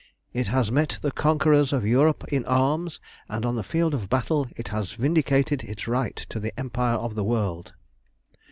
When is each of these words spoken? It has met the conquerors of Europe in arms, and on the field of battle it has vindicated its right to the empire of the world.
It 0.33 0.47
has 0.47 0.71
met 0.71 0.97
the 1.03 1.11
conquerors 1.11 1.71
of 1.71 1.85
Europe 1.85 2.23
in 2.33 2.43
arms, 2.45 2.99
and 3.29 3.45
on 3.45 3.55
the 3.55 3.61
field 3.61 3.93
of 3.93 4.09
battle 4.09 4.47
it 4.57 4.69
has 4.69 4.93
vindicated 4.93 5.63
its 5.63 5.87
right 5.87 6.15
to 6.29 6.39
the 6.39 6.59
empire 6.59 6.95
of 6.97 7.13
the 7.13 7.23
world. 7.23 7.75